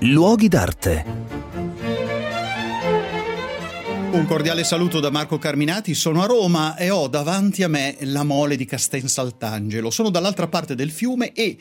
[0.00, 1.04] Luoghi d'arte.
[4.10, 8.24] Un cordiale saluto da Marco Carminati, sono a Roma e ho davanti a me la
[8.24, 9.90] mole di Castel Sant'Angelo.
[9.90, 11.56] Sono dall'altra parte del fiume e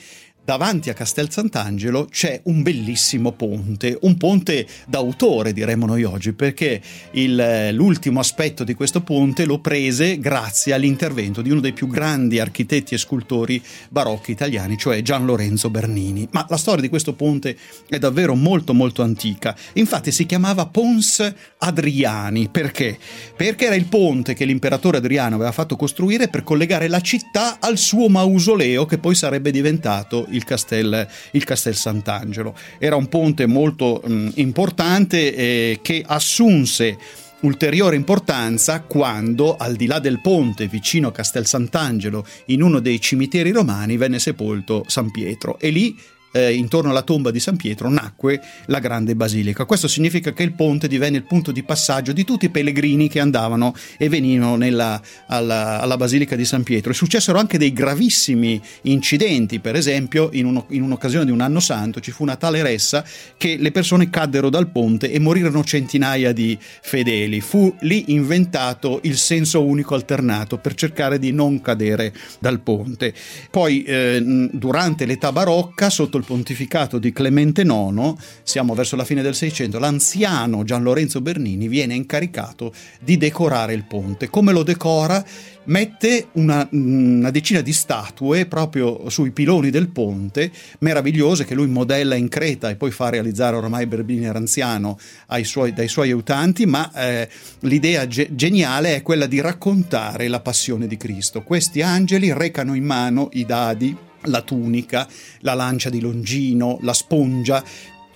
[0.45, 6.79] davanti a Castel Sant'Angelo c'è un bellissimo ponte, un ponte d'autore diremmo noi oggi, perché
[7.11, 12.39] il, l'ultimo aspetto di questo ponte lo prese grazie all'intervento di uno dei più grandi
[12.39, 16.27] architetti e scultori barocchi italiani, cioè Gian Lorenzo Bernini.
[16.31, 17.57] Ma la storia di questo ponte
[17.89, 22.99] è davvero molto molto antica, infatti si chiamava Pons Adriani, perché?
[23.35, 27.79] Perché era il ponte che l'imperatore Adriano aveva fatto costruire per collegare la città al
[27.79, 32.55] suo mausoleo che poi sarebbe diventato il Castel, il Castel Sant'Angelo.
[32.77, 36.97] Era un ponte molto mh, importante eh, che assunse
[37.41, 42.99] ulteriore importanza quando, al di là del ponte vicino a Castel Sant'Angelo, in uno dei
[42.99, 45.95] cimiteri romani, venne sepolto San Pietro e lì
[46.35, 49.63] eh, intorno alla tomba di San Pietro nacque la grande basilica.
[49.63, 53.21] Questo significa che il ponte divenne il punto di passaggio di tutti i pellegrini che
[53.21, 56.91] andavano e venivano nella, alla, alla, basilica di San Pietro.
[56.91, 61.61] E successero anche dei gravissimi incidenti, per esempio in, uno, in un'occasione di un anno
[61.61, 63.05] santo ci fu una tale ressa
[63.37, 67.39] che le persone caddero dal ponte e morirono centinaia di fedeli.
[67.39, 73.13] Fu lì inventato il senso unico alternato per cercare di non cadere dal ponte.
[73.49, 79.21] Poi eh, durante l'età barocca, sotto il pontificato di Clemente IX, siamo verso la fine
[79.21, 84.29] del Seicento, l'anziano Gian Lorenzo Bernini viene incaricato di decorare il ponte.
[84.29, 85.23] Come lo decora?
[85.67, 92.13] Mette una, una decina di statue proprio sui piloni del ponte, meravigliose, che lui modella
[92.15, 94.99] in Creta e poi fa realizzare ormai Bernini era anziano
[95.41, 97.29] suoi, dai suoi aiutanti, ma eh,
[97.61, 101.41] l'idea ge- geniale è quella di raccontare la passione di Cristo.
[101.41, 105.07] Questi angeli recano in mano i dadi la tunica,
[105.39, 107.63] la lancia di Longino, la spongia,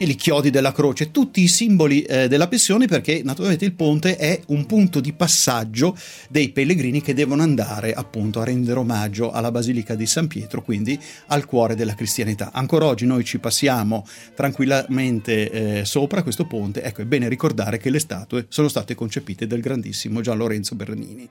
[0.08, 4.40] i chiodi della croce, tutti i simboli eh, della passione perché naturalmente il ponte è
[4.48, 5.96] un punto di passaggio
[6.30, 10.98] dei pellegrini che devono andare appunto a rendere omaggio alla Basilica di San Pietro, quindi
[11.28, 12.52] al cuore della cristianità.
[12.54, 14.06] Ancora oggi noi ci passiamo
[14.36, 19.48] tranquillamente eh, sopra questo ponte, ecco è bene ricordare che le statue sono state concepite
[19.48, 21.30] dal grandissimo Gian Lorenzo Bernini.